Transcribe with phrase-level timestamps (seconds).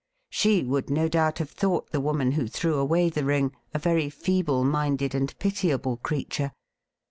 [0.31, 4.09] She would no doubt have thought the woman who threw away the ring a very
[4.09, 6.53] feeble minded and pitiable creature.